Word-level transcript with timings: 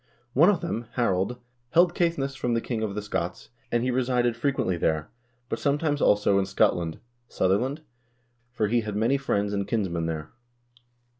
One 0.33 0.49
of 0.49 0.61
them, 0.61 0.87
Harald," 0.93 1.37
held 1.75 1.93
Caithness 1.93 2.35
from 2.35 2.55
the 2.55 2.59
king 2.59 2.81
of 2.81 2.95
the 2.95 3.03
Scots, 3.03 3.49
and 3.71 3.83
he 3.83 3.91
resided 3.91 4.35
frequently 4.35 4.75
there, 4.75 5.11
but 5.47 5.59
sometimes, 5.59 6.01
also, 6.01 6.39
in 6.39 6.47
Scotland 6.47 6.99
(Sutherland?), 7.27 7.81
for 8.51 8.65
he 8.67 8.81
had 8.81 8.95
many 8.95 9.17
friends 9.17 9.53
and 9.53 9.67
kinsmen 9.67 10.07
there." 10.07 10.31